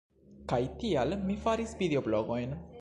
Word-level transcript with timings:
Kaj 0.53 0.59
tial 0.83 1.15
mi 1.27 1.37
faris 1.45 1.77
videoblogojn. 1.85 2.61